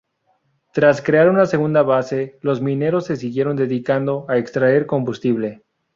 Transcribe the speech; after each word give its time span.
Tras 0.73 0.99
crear 1.03 1.29
una 1.29 1.45
segunda 1.45 1.83
base, 1.83 2.39
los 2.41 2.59
mineros 2.59 3.05
se 3.05 3.15
siguieron 3.17 3.55
dedicando 3.55 4.25
a 4.29 4.39
extraer 4.39 4.87
combustible. 4.87 5.61